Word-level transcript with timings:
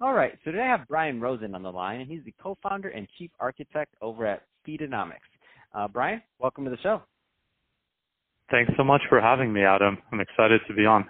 All 0.00 0.14
right, 0.14 0.38
so 0.44 0.52
today 0.52 0.62
I 0.62 0.68
have 0.68 0.86
Brian 0.86 1.18
Roizen 1.18 1.56
on 1.56 1.64
the 1.64 1.72
line, 1.72 2.00
and 2.00 2.08
he's 2.08 2.22
the 2.24 2.32
co-founder 2.40 2.90
and 2.90 3.08
chief 3.18 3.32
architect 3.40 3.96
over 4.00 4.26
at 4.26 4.44
Feedonomics. 4.66 5.26
Uh, 5.74 5.88
Brian, 5.88 6.22
welcome 6.38 6.62
to 6.64 6.70
the 6.70 6.78
show. 6.78 7.02
Thanks 8.48 8.70
so 8.76 8.84
much 8.84 9.02
for 9.08 9.20
having 9.20 9.52
me, 9.52 9.62
Adam. 9.62 9.98
I'm 10.12 10.20
excited 10.20 10.60
to 10.68 10.74
be 10.74 10.86
on. 10.86 11.04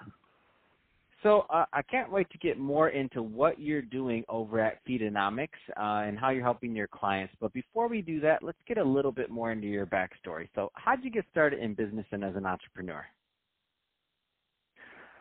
So 1.22 1.44
uh, 1.50 1.66
I 1.70 1.82
can't 1.82 2.10
wait 2.10 2.30
to 2.30 2.38
get 2.38 2.58
more 2.58 2.88
into 2.88 3.22
what 3.22 3.60
you're 3.60 3.82
doing 3.82 4.24
over 4.26 4.58
at 4.58 4.82
Feedonomics 4.86 5.48
uh, 5.76 6.08
and 6.08 6.18
how 6.18 6.30
you're 6.30 6.42
helping 6.42 6.74
your 6.74 6.88
clients. 6.88 7.34
But 7.42 7.52
before 7.52 7.88
we 7.88 8.00
do 8.00 8.20
that, 8.20 8.42
let's 8.42 8.58
get 8.66 8.78
a 8.78 8.84
little 8.84 9.12
bit 9.12 9.28
more 9.28 9.52
into 9.52 9.66
your 9.66 9.84
backstory. 9.84 10.48
So 10.54 10.70
how 10.72 10.96
did 10.96 11.04
you 11.04 11.10
get 11.10 11.26
started 11.30 11.58
in 11.58 11.74
business 11.74 12.06
and 12.10 12.24
as 12.24 12.36
an 12.36 12.46
entrepreneur? 12.46 13.04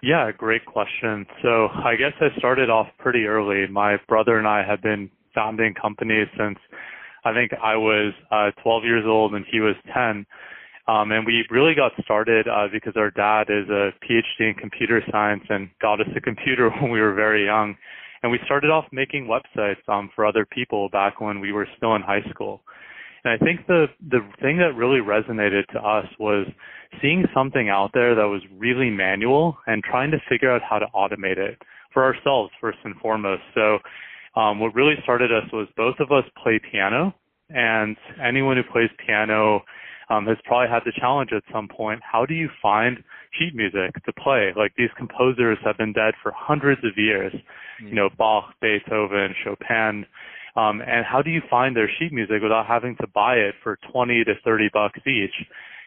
Yeah, 0.02 0.32
great 0.32 0.66
question. 0.66 1.26
So 1.42 1.68
I 1.68 1.96
guess 1.96 2.14
I 2.22 2.38
started 2.38 2.70
off 2.70 2.88
pretty 3.00 3.26
early. 3.26 3.66
My 3.68 3.98
brother 4.08 4.38
and 4.38 4.48
I 4.48 4.64
have 4.64 4.82
been 4.82 5.10
founding 5.34 5.74
companies 5.74 6.28
since 6.38 6.60
I 7.26 7.34
think 7.34 7.52
I 7.62 7.76
was 7.76 8.14
uh, 8.32 8.52
12 8.62 8.84
years 8.84 9.06
old 9.06 9.34
and 9.34 9.46
he 9.52 9.60
was 9.60 9.76
10. 9.94 10.26
Um, 10.88 11.12
and 11.12 11.26
we 11.26 11.46
really 11.50 11.74
got 11.76 11.92
started 12.04 12.48
uh, 12.48 12.68
because 12.72 12.94
our 12.96 13.12
dad 13.12 13.48
is 13.50 13.68
a 13.70 13.92
PhD 14.06 14.50
in 14.50 14.54
computer 14.54 15.02
science 15.12 15.44
and 15.50 15.70
got 15.82 16.00
us 16.00 16.08
a 16.16 16.22
computer 16.22 16.70
when 16.82 16.92
we 16.92 17.02
were 17.02 17.14
very 17.14 17.46
young. 17.46 17.76
And 18.24 18.32
we 18.32 18.40
started 18.46 18.70
off 18.70 18.86
making 18.92 19.28
websites 19.28 19.88
um, 19.88 20.10
for 20.16 20.26
other 20.26 20.46
people 20.46 20.90
back 20.90 21.20
when 21.22 21.40
we 21.40 21.52
were 21.52 21.68
still 21.78 21.96
in 21.96 22.02
high 22.02 22.24
school. 22.30 22.62
And 23.28 23.42
I 23.42 23.44
think 23.44 23.68
the 23.68 23.88
the 24.10 24.20
thing 24.42 24.58
that 24.60 24.76
really 24.76 25.02
resonated 25.02 25.68
to 25.74 25.80
us 25.80 26.06
was 26.18 26.48
seeing 27.02 27.26
something 27.34 27.68
out 27.68 27.92
there 27.94 28.16
that 28.16 28.24
was 28.24 28.42
really 28.58 28.90
manual 28.90 29.58
and 29.68 29.84
trying 29.84 30.12
to 30.12 30.18
figure 30.30 30.50
out 30.50 30.62
how 30.62 30.80
to 30.80 30.86
automate 30.96 31.38
it 31.38 31.62
for 31.94 32.04
ourselves 32.04 32.52
first 32.62 32.78
and 32.86 32.96
foremost. 32.96 33.42
So 33.54 33.80
um, 34.40 34.60
what 34.60 34.74
really 34.74 34.96
started 35.04 35.32
us 35.32 35.44
was 35.52 35.68
both 35.76 35.96
of 36.00 36.12
us 36.12 36.24
play 36.42 36.60
piano, 36.72 37.14
and 37.50 37.98
anyone 38.24 38.56
who 38.56 38.64
plays 38.72 38.90
piano 39.06 39.62
um, 40.10 40.26
has 40.26 40.38
probably 40.46 40.70
had 40.70 40.84
the 40.86 40.94
challenge 40.98 41.32
at 41.36 41.44
some 41.52 41.68
point. 41.68 42.00
How 42.10 42.26
do 42.26 42.34
you 42.34 42.48
find 42.62 43.04
sheet 43.38 43.54
music 43.54 43.94
to 44.06 44.14
play? 44.14 44.54
Like 44.56 44.72
these 44.78 44.92
composers 44.96 45.58
have 45.66 45.78
been 45.78 45.92
dead 45.92 46.14
for 46.24 46.32
hundreds 46.34 46.80
of 46.86 46.92
years. 46.96 47.34
Mm-hmm. 47.34 47.88
You 47.90 47.96
know, 47.96 48.10
Bach, 48.18 48.54
Beethoven, 48.62 49.36
Chopin. 49.44 50.06
Um, 50.58 50.82
and 50.82 51.06
how 51.06 51.22
do 51.22 51.30
you 51.30 51.42
find 51.50 51.76
their 51.76 51.90
sheet 52.00 52.12
music 52.12 52.42
without 52.42 52.66
having 52.66 52.96
to 53.00 53.08
buy 53.14 53.36
it 53.36 53.54
for 53.62 53.78
20 53.92 54.24
to 54.24 54.34
30 54.44 54.70
bucks 54.74 55.00
each? 55.06 55.46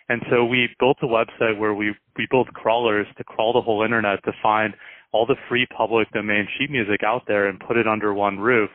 And 0.09 0.23
so 0.31 0.45
we 0.45 0.69
built 0.79 0.99
a 1.03 1.07
website 1.07 1.59
where 1.59 1.75
we, 1.75 1.95
we 2.17 2.27
built 2.31 2.47
crawlers 2.55 3.07
to 3.19 3.25
crawl 3.25 3.53
the 3.53 3.61
whole 3.61 3.83
internet 3.83 4.23
to 4.25 4.33
find 4.43 4.75
all 5.12 5.27
the 5.27 5.37
free 5.49 5.67
public 5.77 6.11
domain 6.12 6.47
sheet 6.56 6.71
music 6.71 7.03
out 7.05 7.22
there 7.27 7.49
and 7.49 7.59
put 7.59 7.77
it 7.77 7.89
under 7.89 8.15
one 8.15 8.39
roof. 8.39 8.71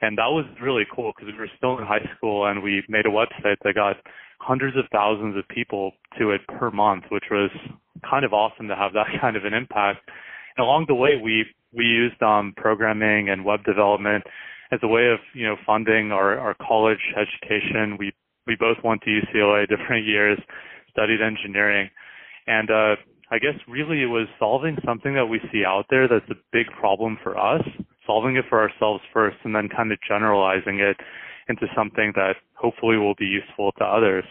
And 0.00 0.18
that 0.18 0.26
was 0.26 0.46
really 0.60 0.84
cool 0.94 1.12
because 1.14 1.32
we 1.32 1.38
were 1.38 1.50
still 1.56 1.78
in 1.78 1.86
high 1.86 2.08
school 2.16 2.46
and 2.46 2.62
we 2.62 2.82
made 2.88 3.06
a 3.06 3.10
website 3.10 3.56
that 3.62 3.74
got 3.74 3.96
hundreds 4.40 4.76
of 4.76 4.84
thousands 4.90 5.36
of 5.36 5.46
people 5.48 5.92
to 6.18 6.30
it 6.30 6.40
per 6.58 6.70
month, 6.70 7.04
which 7.10 7.24
was 7.30 7.50
kind 8.08 8.24
of 8.24 8.32
awesome 8.32 8.66
to 8.66 8.74
have 8.74 8.92
that 8.94 9.06
kind 9.20 9.36
of 9.36 9.44
an 9.44 9.54
impact. 9.54 10.08
And 10.56 10.64
along 10.64 10.86
the 10.88 10.94
way, 10.94 11.20
we 11.22 11.44
we 11.72 11.84
used 11.84 12.20
um, 12.20 12.52
programming 12.56 13.28
and 13.28 13.44
web 13.44 13.62
development 13.62 14.24
as 14.72 14.80
a 14.82 14.88
way 14.88 15.08
of 15.08 15.18
you 15.34 15.46
know 15.46 15.56
funding 15.66 16.12
our, 16.12 16.38
our 16.38 16.54
college 16.54 17.14
education. 17.16 17.96
We 17.98 18.12
we 18.46 18.56
both 18.56 18.78
went 18.84 19.02
to 19.02 19.10
UCLA 19.10 19.68
different 19.68 20.06
years, 20.06 20.38
studied 20.90 21.20
engineering, 21.20 21.90
and 22.46 22.70
uh, 22.70 22.96
I 23.30 23.38
guess 23.38 23.54
really 23.68 24.02
it 24.02 24.06
was 24.06 24.26
solving 24.38 24.76
something 24.84 25.14
that 25.14 25.26
we 25.26 25.40
see 25.52 25.64
out 25.64 25.86
there 25.88 26.08
that's 26.08 26.28
a 26.30 26.40
big 26.52 26.66
problem 26.78 27.16
for 27.22 27.38
us, 27.38 27.62
solving 28.06 28.36
it 28.36 28.44
for 28.48 28.60
ourselves 28.60 29.02
first, 29.12 29.36
and 29.44 29.54
then 29.54 29.68
kind 29.68 29.92
of 29.92 29.98
generalizing 30.06 30.80
it 30.80 30.96
into 31.48 31.66
something 31.76 32.12
that 32.16 32.34
hopefully 32.54 32.96
will 32.96 33.14
be 33.14 33.26
useful 33.26 33.72
to 33.78 33.84
others. 33.84 34.24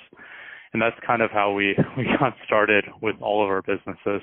And 0.73 0.81
that's 0.81 0.95
kind 1.05 1.21
of 1.21 1.31
how 1.31 1.53
we, 1.53 1.75
we 1.97 2.05
got 2.19 2.35
started 2.45 2.85
with 3.01 3.15
all 3.21 3.43
of 3.43 3.49
our 3.49 3.61
businesses. 3.61 4.21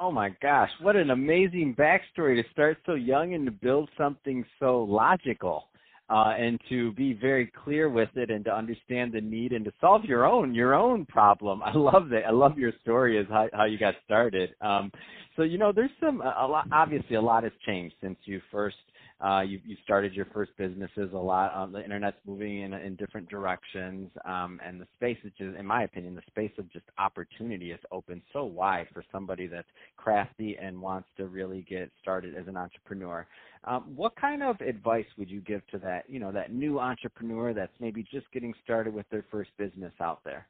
Oh 0.00 0.12
my 0.12 0.30
gosh, 0.40 0.70
what 0.80 0.94
an 0.94 1.10
amazing 1.10 1.74
backstory 1.76 2.40
to 2.40 2.48
start 2.52 2.78
so 2.86 2.94
young 2.94 3.34
and 3.34 3.44
to 3.46 3.50
build 3.50 3.88
something 3.98 4.44
so 4.60 4.84
logical. 4.84 5.64
Uh, 6.10 6.32
and 6.38 6.58
to 6.70 6.90
be 6.92 7.12
very 7.12 7.52
clear 7.64 7.90
with 7.90 8.08
it 8.14 8.30
and 8.30 8.42
to 8.42 8.50
understand 8.50 9.12
the 9.12 9.20
need 9.20 9.52
and 9.52 9.62
to 9.62 9.72
solve 9.78 10.06
your 10.06 10.24
own 10.24 10.54
your 10.54 10.74
own 10.74 11.04
problem. 11.04 11.62
I 11.64 11.74
love 11.74 12.08
that. 12.10 12.24
I 12.26 12.30
love 12.30 12.56
your 12.56 12.72
story 12.80 13.18
as 13.18 13.26
how, 13.28 13.48
how 13.52 13.64
you 13.64 13.76
got 13.76 13.94
started. 14.06 14.54
Um, 14.62 14.90
so 15.38 15.44
you 15.44 15.56
know, 15.56 15.72
there's 15.72 15.90
some 15.98 16.20
a 16.20 16.46
lot. 16.46 16.66
Obviously, 16.72 17.16
a 17.16 17.22
lot 17.22 17.44
has 17.44 17.52
changed 17.64 17.94
since 18.02 18.18
you 18.24 18.42
first 18.52 18.76
uh, 19.20 19.40
you, 19.40 19.60
you 19.64 19.76
started 19.82 20.14
your 20.14 20.26
first 20.26 20.52
businesses 20.56 21.10
a 21.12 21.16
lot. 21.16 21.52
Um, 21.54 21.72
the 21.72 21.82
internet's 21.82 22.18
moving 22.24 22.62
in, 22.62 22.72
in 22.72 22.94
different 22.94 23.28
directions, 23.28 24.10
um, 24.24 24.60
and 24.64 24.80
the 24.80 24.86
space 24.94 25.18
is 25.24 25.32
just, 25.36 25.56
in 25.56 25.66
my 25.66 25.82
opinion, 25.82 26.14
the 26.14 26.22
space 26.28 26.52
of 26.56 26.70
just 26.72 26.84
opportunity 26.98 27.72
is 27.72 27.80
open 27.90 28.22
so 28.32 28.44
wide 28.44 28.86
for 28.92 29.02
somebody 29.10 29.48
that's 29.48 29.66
crafty 29.96 30.56
and 30.62 30.80
wants 30.80 31.08
to 31.16 31.26
really 31.26 31.66
get 31.68 31.90
started 32.00 32.36
as 32.36 32.46
an 32.46 32.56
entrepreneur. 32.56 33.26
Um, 33.64 33.92
what 33.96 34.14
kind 34.14 34.42
of 34.42 34.60
advice 34.60 35.06
would 35.18 35.28
you 35.28 35.40
give 35.40 35.66
to 35.68 35.78
that, 35.78 36.04
you 36.08 36.20
know, 36.20 36.30
that 36.30 36.52
new 36.52 36.78
entrepreneur 36.78 37.52
that's 37.52 37.74
maybe 37.80 38.04
just 38.04 38.30
getting 38.32 38.54
started 38.62 38.94
with 38.94 39.08
their 39.10 39.24
first 39.32 39.50
business 39.58 39.92
out 40.00 40.20
there? 40.24 40.46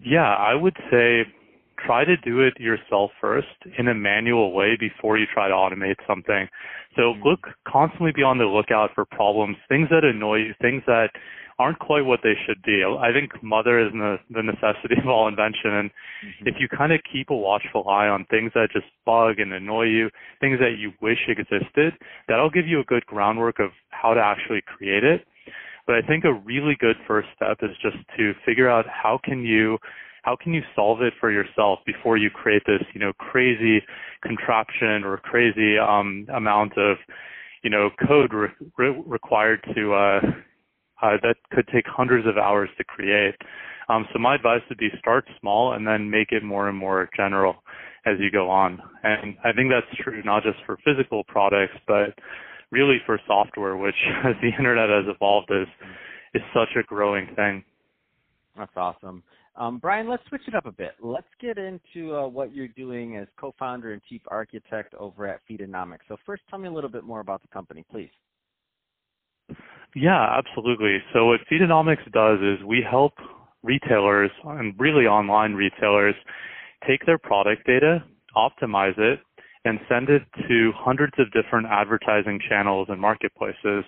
Yeah, 0.00 0.34
I 0.34 0.54
would 0.54 0.76
say 0.90 1.24
try 1.86 2.04
to 2.04 2.16
do 2.18 2.40
it 2.40 2.58
yourself 2.58 3.10
first 3.20 3.48
in 3.78 3.88
a 3.88 3.94
manual 3.94 4.52
way 4.52 4.76
before 4.78 5.18
you 5.18 5.26
try 5.32 5.48
to 5.48 5.54
automate 5.54 5.96
something. 6.06 6.48
So 6.96 7.02
mm-hmm. 7.02 7.28
look, 7.28 7.40
constantly 7.66 8.12
be 8.14 8.22
on 8.22 8.38
the 8.38 8.44
lookout 8.44 8.90
for 8.94 9.04
problems, 9.04 9.56
things 9.68 9.88
that 9.90 10.04
annoy 10.04 10.36
you, 10.36 10.54
things 10.60 10.82
that 10.86 11.10
aren't 11.58 11.78
quite 11.78 12.06
what 12.06 12.20
they 12.22 12.32
should 12.46 12.62
be. 12.62 12.82
I 12.82 13.12
think 13.12 13.42
mother 13.42 13.78
is 13.78 13.92
the, 13.92 14.16
the 14.30 14.42
necessity 14.42 14.96
of 15.02 15.08
all 15.08 15.28
invention. 15.28 15.70
And 15.76 15.90
mm-hmm. 15.90 16.48
if 16.48 16.54
you 16.58 16.68
kind 16.68 16.92
of 16.92 17.00
keep 17.12 17.30
a 17.30 17.36
watchful 17.36 17.88
eye 17.88 18.08
on 18.08 18.24
things 18.30 18.52
that 18.54 18.68
just 18.72 18.86
bug 19.04 19.38
and 19.38 19.52
annoy 19.52 19.84
you, 19.84 20.10
things 20.40 20.58
that 20.58 20.78
you 20.78 20.92
wish 21.02 21.28
existed, 21.28 21.92
that'll 22.28 22.50
give 22.50 22.66
you 22.66 22.80
a 22.80 22.84
good 22.84 23.04
groundwork 23.06 23.58
of 23.60 23.70
how 23.90 24.14
to 24.14 24.20
actually 24.20 24.62
create 24.66 25.04
it. 25.04 25.26
But 25.86 25.96
I 25.96 26.02
think 26.06 26.24
a 26.24 26.32
really 26.32 26.76
good 26.78 26.96
first 27.06 27.28
step 27.36 27.58
is 27.62 27.76
just 27.82 27.96
to 28.16 28.32
figure 28.46 28.68
out 28.68 28.86
how 28.88 29.18
can 29.22 29.44
you 29.44 29.78
how 30.22 30.36
can 30.36 30.52
you 30.52 30.62
solve 30.74 31.02
it 31.02 31.12
for 31.18 31.30
yourself 31.30 31.80
before 31.86 32.16
you 32.16 32.30
create 32.30 32.62
this, 32.66 32.82
you 32.94 33.00
know, 33.00 33.12
crazy 33.14 33.82
contraption 34.22 35.04
or 35.04 35.16
crazy 35.18 35.78
um, 35.78 36.26
amount 36.34 36.76
of, 36.76 36.96
you 37.62 37.70
know, 37.70 37.90
code 38.06 38.32
re- 38.32 38.48
re- 38.76 39.02
required 39.06 39.60
to 39.74 39.94
uh, 39.94 40.20
uh, 41.02 41.16
that 41.22 41.36
could 41.52 41.66
take 41.72 41.86
hundreds 41.86 42.26
of 42.26 42.36
hours 42.36 42.68
to 42.76 42.84
create. 42.84 43.34
Um, 43.88 44.06
so 44.12 44.18
my 44.18 44.34
advice 44.34 44.60
would 44.68 44.78
be 44.78 44.88
start 44.98 45.24
small 45.40 45.72
and 45.72 45.86
then 45.86 46.10
make 46.10 46.32
it 46.32 46.44
more 46.44 46.68
and 46.68 46.76
more 46.76 47.08
general 47.16 47.56
as 48.06 48.16
you 48.18 48.30
go 48.30 48.48
on. 48.48 48.80
And 49.02 49.36
I 49.44 49.52
think 49.52 49.70
that's 49.70 50.02
true 50.02 50.22
not 50.24 50.42
just 50.42 50.58
for 50.66 50.78
physical 50.84 51.24
products, 51.24 51.74
but 51.86 52.14
really 52.70 52.98
for 53.04 53.20
software, 53.26 53.76
which 53.76 53.94
as 54.24 54.34
the 54.42 54.50
internet 54.56 54.88
has 54.88 55.04
evolved 55.14 55.50
is 55.50 55.68
is 56.34 56.42
such 56.54 56.68
a 56.78 56.84
growing 56.84 57.26
thing. 57.34 57.64
That's 58.56 58.70
awesome. 58.76 59.22
Um, 59.60 59.76
Brian, 59.76 60.08
let's 60.08 60.22
switch 60.26 60.40
it 60.48 60.54
up 60.54 60.64
a 60.64 60.72
bit. 60.72 60.92
Let's 61.02 61.28
get 61.38 61.58
into 61.58 62.16
uh, 62.16 62.26
what 62.26 62.54
you're 62.54 62.68
doing 62.68 63.18
as 63.18 63.28
co-founder 63.38 63.92
and 63.92 64.00
chief 64.08 64.22
architect 64.28 64.94
over 64.94 65.26
at 65.26 65.40
Feedonomics. 65.48 65.98
So 66.08 66.16
first, 66.24 66.42
tell 66.48 66.58
me 66.58 66.66
a 66.66 66.72
little 66.72 66.88
bit 66.88 67.04
more 67.04 67.20
about 67.20 67.42
the 67.42 67.48
company, 67.48 67.84
please. 67.90 68.08
Yeah, 69.94 70.38
absolutely. 70.38 70.96
So 71.12 71.26
what 71.26 71.40
Feedonomics 71.52 72.10
does 72.10 72.38
is 72.40 72.64
we 72.64 72.82
help 72.90 73.12
retailers 73.62 74.30
and 74.44 74.74
really 74.80 75.04
online 75.04 75.52
retailers 75.52 76.14
take 76.88 77.04
their 77.04 77.18
product 77.18 77.66
data, 77.66 78.02
optimize 78.34 78.98
it, 78.98 79.20
and 79.66 79.78
send 79.90 80.08
it 80.08 80.22
to 80.48 80.72
hundreds 80.74 81.12
of 81.18 81.26
different 81.32 81.66
advertising 81.70 82.40
channels 82.48 82.86
and 82.90 82.98
marketplaces. 82.98 83.84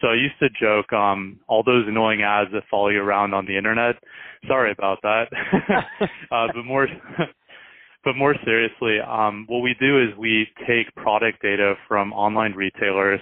So 0.00 0.08
I 0.08 0.14
used 0.14 0.38
to 0.40 0.48
joke, 0.60 0.92
um, 0.92 1.40
all 1.48 1.62
those 1.62 1.84
annoying 1.88 2.22
ads 2.22 2.50
that 2.52 2.64
follow 2.70 2.88
you 2.88 3.00
around 3.00 3.32
on 3.32 3.46
the 3.46 3.56
internet. 3.56 3.96
Sorry 4.46 4.70
about 4.70 4.98
that. 5.02 5.24
uh, 6.30 6.48
but 6.54 6.64
more, 6.64 6.86
but 8.04 8.14
more 8.16 8.34
seriously, 8.44 8.98
um, 9.00 9.46
what 9.48 9.60
we 9.60 9.74
do 9.80 10.02
is 10.02 10.16
we 10.18 10.46
take 10.66 10.94
product 10.96 11.40
data 11.42 11.74
from 11.88 12.12
online 12.12 12.52
retailers 12.52 13.20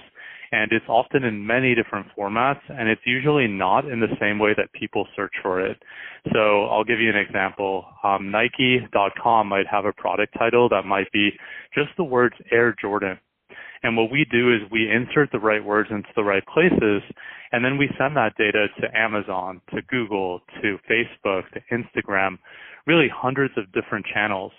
and 0.51 0.71
it's 0.71 0.85
often 0.87 1.23
in 1.23 1.45
many 1.45 1.75
different 1.75 2.07
formats 2.17 2.61
and 2.69 2.87
it's 2.87 3.01
usually 3.05 3.47
not 3.47 3.85
in 3.85 3.99
the 3.99 4.15
same 4.19 4.39
way 4.39 4.53
that 4.55 4.71
people 4.73 5.07
search 5.15 5.33
for 5.41 5.59
it. 5.65 5.77
So 6.33 6.65
I'll 6.65 6.83
give 6.83 6.99
you 6.99 7.09
an 7.09 7.15
example. 7.15 7.85
Um, 8.03 8.31
Nike.com 8.31 9.47
might 9.47 9.67
have 9.67 9.85
a 9.85 9.93
product 9.93 10.33
title 10.37 10.69
that 10.69 10.85
might 10.85 11.11
be 11.11 11.31
just 11.73 11.89
the 11.97 12.03
words 12.03 12.35
Air 12.51 12.75
Jordan. 12.79 13.17
And 13.85 13.95
what 13.95 14.09
we 14.09 14.25
do 14.31 14.51
is 14.51 14.61
we 14.71 14.89
insert 14.91 15.31
the 15.31 15.37
right 15.37 15.63
words 15.63 15.89
into 15.91 16.09
the 16.15 16.23
right 16.23 16.43
places, 16.47 17.03
and 17.51 17.63
then 17.63 17.77
we 17.77 17.87
send 17.99 18.17
that 18.17 18.33
data 18.35 18.65
to 18.81 18.97
Amazon, 18.97 19.61
to 19.75 19.83
Google, 19.83 20.41
to 20.59 20.79
Facebook, 20.89 21.43
to 21.53 21.61
Instagram, 21.71 22.39
really 22.87 23.07
hundreds 23.13 23.53
of 23.57 23.71
different 23.73 24.07
channels. 24.11 24.51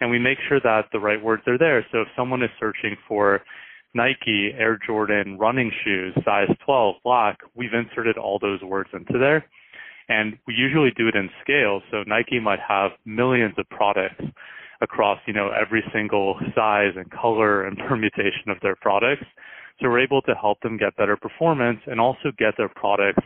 And 0.00 0.12
we 0.12 0.20
make 0.20 0.38
sure 0.48 0.60
that 0.60 0.82
the 0.92 1.00
right 1.00 1.20
words 1.20 1.42
are 1.48 1.58
there. 1.58 1.84
So 1.90 2.02
if 2.02 2.08
someone 2.16 2.40
is 2.40 2.50
searching 2.60 2.94
for 3.08 3.42
Nike, 3.94 4.52
Air 4.56 4.78
Jordan, 4.86 5.38
running 5.38 5.72
shoes, 5.84 6.14
size 6.24 6.46
12, 6.64 6.94
black, 7.02 7.38
we've 7.56 7.74
inserted 7.74 8.16
all 8.16 8.38
those 8.38 8.62
words 8.62 8.90
into 8.92 9.18
there. 9.18 9.44
And 10.08 10.38
we 10.46 10.54
usually 10.54 10.92
do 10.96 11.08
it 11.08 11.16
in 11.16 11.28
scale. 11.42 11.82
So 11.90 12.04
Nike 12.06 12.38
might 12.38 12.60
have 12.60 12.92
millions 13.04 13.54
of 13.58 13.68
products 13.70 14.22
across, 14.80 15.18
you 15.26 15.32
know, 15.32 15.50
every 15.50 15.82
single 15.92 16.38
size 16.54 16.92
and 16.96 17.10
color 17.10 17.64
and 17.64 17.78
permutation 17.88 18.48
of 18.48 18.58
their 18.62 18.76
products. 18.76 19.24
So 19.80 19.88
we're 19.88 20.00
able 20.00 20.22
to 20.22 20.34
help 20.34 20.60
them 20.60 20.76
get 20.76 20.96
better 20.96 21.16
performance 21.16 21.80
and 21.86 22.00
also 22.00 22.32
get 22.36 22.56
their 22.56 22.68
products 22.68 23.22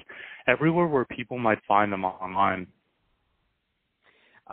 everywhere 0.46 0.86
where 0.86 1.04
people 1.04 1.38
might 1.38 1.58
find 1.66 1.92
them 1.92 2.04
online. 2.04 2.66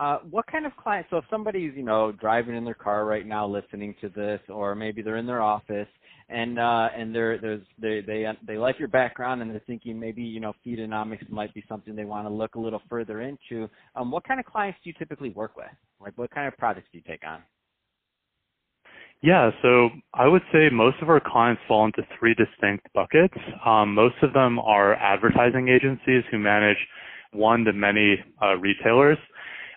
Uh, 0.00 0.18
what 0.30 0.46
kind 0.46 0.64
of 0.64 0.74
client? 0.76 1.06
So 1.10 1.18
if 1.18 1.24
somebody's 1.28 1.72
you 1.76 1.82
know 1.82 2.10
driving 2.10 2.56
in 2.56 2.64
their 2.64 2.74
car 2.74 3.04
right 3.04 3.26
now, 3.26 3.46
listening 3.46 3.94
to 4.00 4.08
this, 4.08 4.40
or 4.48 4.74
maybe 4.74 5.02
they're 5.02 5.18
in 5.18 5.26
their 5.26 5.42
office 5.42 5.88
and 6.30 6.58
uh, 6.58 6.88
and 6.96 7.14
they're 7.14 7.38
there's 7.38 7.62
they 7.78 8.00
they 8.00 8.24
they 8.46 8.56
like 8.56 8.78
your 8.78 8.88
background 8.88 9.42
and 9.42 9.50
they're 9.50 9.60
thinking 9.66 9.98
maybe 9.98 10.22
you 10.22 10.40
know 10.40 10.54
Feedonomics 10.64 11.28
might 11.28 11.52
be 11.52 11.62
something 11.68 11.94
they 11.94 12.04
want 12.04 12.26
to 12.26 12.32
look 12.32 12.54
a 12.54 12.60
little 12.60 12.80
further 12.88 13.20
into. 13.20 13.68
Um, 13.94 14.10
what 14.10 14.26
kind 14.26 14.40
of 14.40 14.46
clients 14.46 14.78
do 14.82 14.90
you 14.90 14.94
typically 14.98 15.30
work 15.30 15.56
with? 15.56 15.66
Like 16.00 16.16
what 16.16 16.30
kind 16.30 16.48
of 16.48 16.56
projects 16.56 16.88
do 16.92 16.98
you 16.98 17.04
take 17.06 17.26
on? 17.26 17.42
Yeah, 19.22 19.50
so 19.60 19.90
I 20.14 20.26
would 20.28 20.42
say 20.50 20.70
most 20.72 20.96
of 21.02 21.10
our 21.10 21.20
clients 21.20 21.60
fall 21.68 21.84
into 21.84 22.02
three 22.18 22.34
distinct 22.34 22.86
buckets. 22.94 23.34
Um, 23.66 23.94
most 23.94 24.14
of 24.22 24.32
them 24.32 24.58
are 24.58 24.94
advertising 24.94 25.68
agencies 25.68 26.24
who 26.30 26.38
manage 26.38 26.78
one 27.32 27.64
to 27.64 27.72
many 27.72 28.16
uh, 28.42 28.56
retailers. 28.56 29.18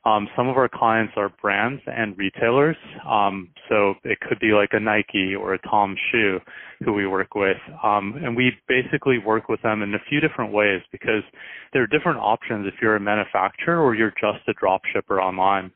Um, 0.05 0.27
some 0.35 0.49
of 0.49 0.57
our 0.57 0.67
clients 0.67 1.13
are 1.15 1.29
brands 1.41 1.81
and 1.87 2.17
retailers. 2.17 2.75
Um, 3.09 3.49
so 3.69 3.93
it 4.03 4.19
could 4.19 4.39
be 4.39 4.51
like 4.51 4.69
a 4.73 4.79
Nike 4.79 5.33
or 5.33 5.53
a 5.53 5.59
Tom 5.59 5.95
Shoe 6.11 6.39
who 6.83 6.93
we 6.93 7.07
work 7.07 7.35
with. 7.35 7.57
Um, 7.83 8.15
and 8.23 8.35
we 8.35 8.51
basically 8.67 9.17
work 9.17 9.47
with 9.47 9.61
them 9.61 9.81
in 9.81 9.93
a 9.93 9.99
few 10.09 10.19
different 10.19 10.51
ways 10.51 10.81
because 10.91 11.23
there 11.71 11.81
are 11.81 11.87
different 11.87 12.19
options 12.19 12.67
if 12.67 12.75
you're 12.81 12.97
a 12.97 12.99
manufacturer 12.99 13.81
or 13.81 13.95
you're 13.95 14.13
just 14.19 14.47
a 14.47 14.53
drop 14.53 14.81
shipper 14.93 15.21
online. 15.21 15.71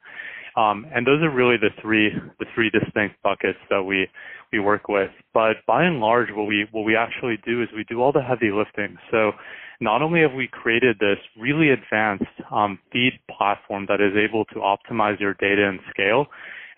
Um, 0.57 0.87
and 0.93 1.05
those 1.05 1.21
are 1.21 1.29
really 1.29 1.55
the 1.57 1.69
three 1.81 2.09
the 2.39 2.45
three 2.55 2.71
distinct 2.71 3.21
buckets 3.21 3.59
that 3.69 3.83
we 3.83 4.07
we 4.51 4.59
work 4.59 4.89
with. 4.89 5.11
But 5.33 5.57
by 5.67 5.83
and 5.83 5.99
large, 5.99 6.29
what 6.33 6.47
we 6.47 6.65
what 6.71 6.83
we 6.83 6.95
actually 6.95 7.37
do 7.45 7.61
is 7.61 7.69
we 7.75 7.85
do 7.87 8.01
all 8.01 8.11
the 8.11 8.23
heavy 8.23 8.51
lifting. 8.51 8.97
So 9.11 9.33
not 9.79 10.01
only 10.01 10.21
have 10.21 10.33
we 10.33 10.47
created 10.51 10.97
this 10.99 11.19
really 11.39 11.69
advanced 11.69 12.25
um, 12.51 12.79
feed 12.91 13.13
platform 13.37 13.85
that 13.87 14.01
is 14.01 14.13
able 14.17 14.45
to 14.45 14.55
optimize 14.55 15.19
your 15.19 15.35
data 15.35 15.69
and 15.69 15.79
scale 15.91 16.25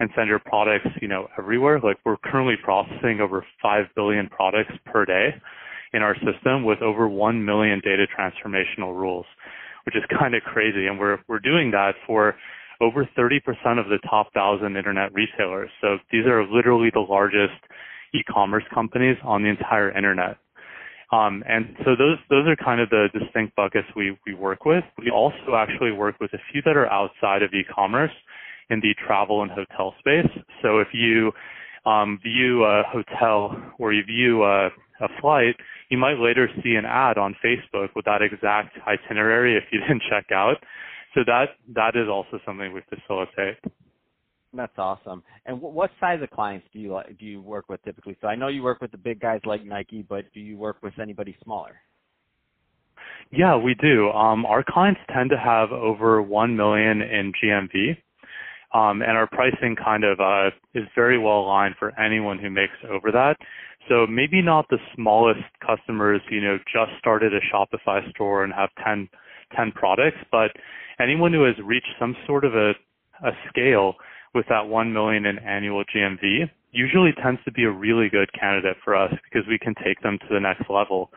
and 0.02 0.10
send 0.16 0.28
your 0.28 0.40
products, 0.40 0.88
you 1.02 1.08
know, 1.08 1.28
everywhere. 1.38 1.80
Like 1.82 1.98
we're 2.06 2.18
currently 2.18 2.56
processing 2.62 3.20
over 3.22 3.46
5 3.62 3.86
billion 3.96 4.28
products 4.28 4.74
per 4.86 5.06
day 5.06 5.30
in 5.94 6.02
our 6.02 6.16
system 6.16 6.66
with 6.66 6.82
over 6.82 7.08
1 7.08 7.46
million 7.46 7.82
data 7.84 8.06
transformational 8.18 8.96
rules, 8.96 9.26
which 9.86 9.96
is 9.96 10.04
kind 10.18 10.36
of 10.36 10.44
crazy. 10.44 10.88
And 10.88 11.00
we're, 11.00 11.20
we're 11.28 11.40
doing 11.40 11.72
that 11.72 11.94
for 12.06 12.36
over 12.82 13.08
30% 13.18 13.40
of 13.80 13.90
the 13.90 14.00
top 14.10 14.28
1,000 14.34 14.76
internet 14.76 15.14
retailers. 15.14 15.70
So 15.82 15.98
these 16.12 16.26
are 16.26 16.46
literally 16.46 16.90
the 16.94 17.02
largest 17.02 17.60
e-commerce 18.14 18.64
companies 18.74 19.18
on 19.24 19.44
the 19.44 19.50
entire 19.50 19.96
internet. 19.96 20.38
Um, 21.12 21.44
and 21.48 21.76
so 21.80 21.96
those 21.98 22.18
those 22.30 22.48
are 22.48 22.56
kind 22.56 22.80
of 22.80 22.90
the 22.92 23.08
distinct 23.18 23.56
buckets 23.56 23.88
we 23.96 24.16
we 24.28 24.36
work 24.36 24.66
with. 24.66 24.84
We 25.00 25.10
also 25.10 25.56
actually 25.58 25.92
work 25.92 26.20
with 26.20 26.32
a 26.34 26.38
few 26.52 26.62
that 26.66 26.78
are 26.78 26.86
outside 26.92 27.42
of 27.42 27.52
e-commerce 27.52 28.12
in 28.70 28.80
the 28.80 28.94
travel 29.08 29.42
and 29.42 29.50
hotel 29.50 29.96
space. 30.00 30.30
So 30.62 30.80
if 30.80 30.90
you 30.94 31.32
um, 31.86 32.20
view 32.22 32.64
a 32.64 32.84
hotel 32.88 33.56
or 33.80 33.94
you 33.94 34.04
view 34.04 34.44
a, 34.44 34.68
a 35.02 35.08
flight, 35.20 35.56
you 35.90 35.98
might 35.98 36.20
later 36.20 36.48
see 36.64 36.76
an 36.76 36.86
ad 36.86 37.18
on 37.18 37.36
Facebook 37.44 37.90
with 37.96 38.06
that 38.06 38.22
exact 38.22 38.78
itinerary 38.88 39.58
if 39.58 39.64
you 39.72 39.80
didn't 39.88 40.04
check 40.10 40.32
out. 40.32 40.58
So 41.14 41.22
that 41.26 41.50
that 41.74 41.96
is 41.96 42.08
also 42.08 42.40
something 42.46 42.74
we 42.74 42.82
facilitate. 42.90 43.58
That's 44.54 44.78
awesome. 44.78 45.24
And 45.46 45.62
what 45.62 45.92
size 46.00 46.20
of 46.24 46.30
clients 46.32 46.66
do 46.74 46.80
you 46.80 47.00
do 47.20 47.26
you 47.26 47.42
work 47.42 47.70
with 47.70 47.84
typically? 47.84 48.18
So 48.22 48.28
I 48.28 48.36
know 48.36 48.48
you 48.48 48.64
work 48.64 48.82
with 48.82 48.92
the 48.92 48.98
big 48.98 49.20
guys 49.20 49.42
like 49.46 49.64
Nike, 49.64 50.02
but 50.02 50.26
do 50.34 50.40
you 50.40 50.58
work 50.58 50.78
with 50.82 50.98
anybody 51.00 51.36
smaller? 51.44 51.76
Yeah, 53.32 53.58
we 53.58 53.76
do. 53.76 54.10
Um, 54.10 54.46
our 54.46 54.64
clients 54.68 55.02
tend 55.14 55.30
to 55.30 55.38
have 55.38 55.72
over 55.72 56.22
one 56.22 56.56
million 56.56 57.02
in 57.02 57.32
GMV, 57.44 57.98
um, 58.74 59.02
and 59.02 59.12
our 59.12 59.28
pricing 59.28 59.76
kind 59.76 60.04
of 60.04 60.20
uh, 60.20 60.50
is 60.74 60.86
very 60.96 61.20
well 61.20 61.42
aligned 61.42 61.76
for 61.78 61.98
anyone 62.00 62.40
who 62.40 62.50
makes 62.50 62.74
over 62.90 63.12
that. 63.12 63.38
So 63.88 64.06
maybe 64.08 64.42
not 64.42 64.68
the 64.70 64.78
smallest 64.96 65.44
customers, 65.66 66.22
you 66.30 66.42
know, 66.42 66.58
just 66.72 66.92
started 67.00 67.34
a 67.34 67.40
Shopify 67.54 68.08
store 68.12 68.44
and 68.44 68.54
have 68.54 68.70
10, 68.84 69.08
10 69.56 69.72
products, 69.74 70.18
but 70.32 70.52
anyone 71.00 71.34
who 71.34 71.44
has 71.44 71.56
reached 71.64 71.94
some 72.00 72.16
sort 72.26 72.46
of 72.46 72.56
a, 72.56 72.72
a 73.24 73.32
scale 73.50 73.96
with 74.34 74.46
that 74.50 74.68
1 74.68 74.94
million 74.94 75.26
in 75.26 75.40
annual 75.40 75.84
GMV 75.84 76.50
usually 76.72 77.12
tends 77.24 77.42
to 77.46 77.52
be 77.52 77.64
a 77.64 77.72
really 77.72 78.10
good 78.10 78.30
candidate 78.40 78.78
for 78.84 78.96
us 78.96 79.12
because 79.24 79.48
we 79.48 79.58
can 79.58 79.74
take 79.84 80.02
them 80.02 80.18
to 80.20 80.34
the 80.34 80.40
next 80.40 80.70
level. 80.70 81.10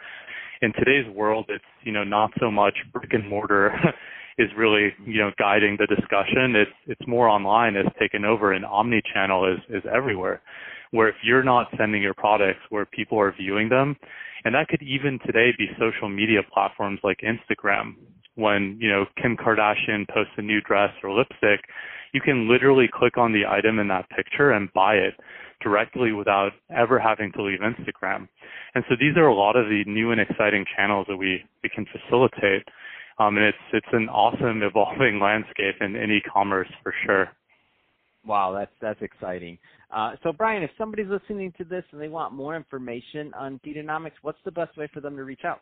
In 0.63 0.73
today's 0.73 1.09
world, 1.15 1.47
it's, 1.49 1.65
you 1.83 1.93
know, 1.93 2.05
not 2.05 2.31
so 2.41 2.51
much 2.51 2.75
brick 2.93 3.13
and 3.13 3.29
mortar 3.29 3.75
is 4.39 4.49
really, 4.57 4.93
you 5.05 5.21
know, 5.21 5.31
guiding 5.39 5.77
the 5.79 5.87
discussion. 5.87 6.57
It's, 6.57 6.71
it's 6.87 7.07
more 7.07 7.29
online 7.29 7.75
has 7.75 7.87
taken 7.99 8.25
over 8.25 8.53
and 8.53 8.65
omni-channel 8.65 9.53
is, 9.53 9.77
is 9.77 9.83
everywhere. 9.93 10.41
Where 10.91 11.09
if 11.09 11.17
you're 11.25 11.43
not 11.43 11.69
sending 11.79 12.03
your 12.03 12.15
products 12.15 12.61
where 12.69 12.87
people 12.87 13.19
are 13.19 13.35
viewing 13.39 13.69
them, 13.69 13.97
and 14.45 14.55
that 14.55 14.69
could 14.69 14.83
even 14.83 15.19
today 15.25 15.51
be 15.57 15.69
social 15.79 16.09
media 16.09 16.41
platforms 16.53 17.01
like 17.03 17.21
Instagram. 17.21 17.95
When, 18.35 18.79
you 18.81 18.89
know, 18.89 19.05
Kim 19.21 19.37
Kardashian 19.37 20.09
posts 20.09 20.33
a 20.39 20.43
new 20.43 20.61
dress 20.61 20.91
or 21.03 21.17
lipstick, 21.17 21.61
you 22.13 22.21
can 22.21 22.49
literally 22.49 22.89
click 22.93 23.19
on 23.19 23.33
the 23.33 23.47
item 23.47 23.79
in 23.79 23.89
that 23.89 24.09
picture 24.11 24.53
and 24.53 24.73
buy 24.73 24.95
it 24.95 25.15
directly 25.63 26.13
without 26.13 26.53
ever 26.75 26.99
having 26.99 27.33
to 27.33 27.43
leave 27.43 27.61
Instagram. 27.61 28.29
And 28.75 28.85
so 28.89 28.97
these 28.99 29.17
are 29.17 29.27
a 29.27 29.35
lot 29.35 29.57
of 29.57 29.67
the 29.67 29.85
new 29.87 30.11
and 30.11 30.21
exciting 30.21 30.65
channels 30.77 31.07
that 31.09 31.17
we, 31.17 31.45
we 31.63 31.69
can 31.69 31.87
facilitate. 31.87 32.67
Um, 33.19 33.37
and 33.37 33.47
it's, 33.47 33.59
it's 33.73 33.87
an 33.93 34.09
awesome 34.09 34.63
evolving 34.63 35.21
landscape 35.23 35.77
in, 35.81 35.97
in 35.97 36.11
e-commerce 36.11 36.69
for 36.83 36.95
sure. 37.07 37.29
Wow, 38.25 38.53
that's 38.53 38.71
that's 38.81 39.03
exciting. 39.03 39.59
Uh, 39.93 40.13
so, 40.23 40.33
Brian, 40.33 40.63
if 40.63 40.71
somebody's 40.79 41.09
listening 41.09 41.53
to 41.59 41.65
this 41.65 41.83
and 41.91 42.01
they 42.01 42.09
want 42.09 42.33
more 42.33 42.55
information 42.55 43.35
on 43.35 43.61
Feedonomics, 43.67 44.13
what's 44.23 44.39
the 44.45 44.51
best 44.51 44.77
way 44.77 44.89
for 44.95 45.01
them 45.01 45.17
to 45.17 45.25
reach 45.25 45.45
out? 45.45 45.61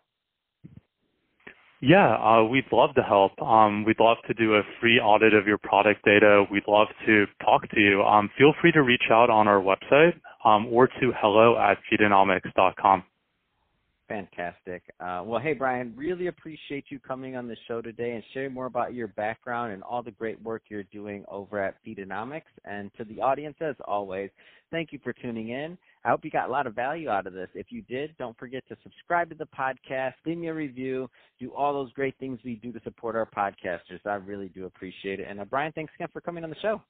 Yeah, 1.83 2.15
uh, 2.17 2.45
we'd 2.45 2.71
love 2.73 2.95
to 2.97 3.03
help. 3.03 3.41
Um, 3.41 3.85
we'd 3.85 4.01
love 4.01 4.19
to 4.27 4.35
do 4.35 4.55
a 4.55 4.63
free 4.81 4.99
audit 4.99 5.33
of 5.33 5.47
your 5.47 5.57
product 5.57 6.05
data. 6.05 6.45
We'd 6.51 6.69
love 6.69 6.89
to 7.07 7.25
talk 7.43 7.69
to 7.71 7.81
you. 7.81 8.03
Um, 8.03 8.29
feel 8.37 8.53
free 8.61 8.73
to 8.73 8.83
reach 8.83 9.05
out 9.11 9.31
on 9.31 9.49
our 9.49 9.63
website 9.63 10.13
um, 10.45 10.67
or 10.67 10.87
to 10.87 11.13
hello 11.19 11.57
at 11.59 11.79
feedonomics.com. 11.91 13.05
Fantastic. 14.11 14.83
Uh, 14.99 15.23
well, 15.25 15.41
hey, 15.41 15.55
Brian, 15.55 15.95
really 15.97 16.27
appreciate 16.27 16.87
you 16.89 16.99
coming 16.99 17.37
on 17.37 17.47
the 17.47 17.57
show 17.69 17.81
today 17.81 18.11
and 18.11 18.25
sharing 18.35 18.53
more 18.53 18.67
about 18.67 18.93
your 18.93 19.07
background 19.07 19.73
and 19.73 19.85
all 19.85 20.03
the 20.03 20.11
great 20.11 20.43
work 20.43 20.63
you're 20.69 20.83
doing 20.83 21.25
over 21.29 21.63
at 21.63 21.77
Feedonomics. 21.87 22.43
And 22.65 22.91
to 22.99 23.05
the 23.05 23.21
audience, 23.21 23.55
as 23.61 23.77
always, 23.87 24.29
thank 24.73 24.93
you 24.93 24.99
for 25.03 25.13
tuning 25.13 25.51
in. 25.51 25.79
I 26.05 26.09
hope 26.09 26.25
you 26.25 26.31
got 26.31 26.49
a 26.49 26.53
lot 26.53 26.67
of 26.67 26.75
value 26.75 27.11
out 27.11 27.27
of 27.27 27.35
this. 27.35 27.49
If 27.55 27.67
you 27.71 27.83
did, 27.83 28.17
don't 28.19 28.39
forget 28.39 28.67
to 28.69 28.77
subscribe 28.83 29.29
to 29.31 29.35
the 29.35 29.47
podcast, 29.47 30.15
leave 30.25 30.39
me 30.39 30.49
a 30.49 30.55
review, 30.55 31.11
do 31.39 31.53
all 31.55 31.75
those 31.75 31.93
great 31.93 32.15
things 32.19 32.39
we 32.43 32.57
do 32.57 32.73
to 32.73 32.81
support 32.85 33.17
our 33.17 33.27
podcasters. 33.27 34.01
I 34.07 34.15
really 34.15 34.49
do 34.49 34.65
appreciate 34.65 35.21
it. 35.21 35.27
And 35.29 35.41
uh, 35.41 35.45
Brian, 35.45 35.73
thanks 35.73 35.93
again 35.97 36.09
for 36.13 36.21
coming 36.21 36.43
on 36.43 36.51
the 36.51 36.57
show. 36.63 36.81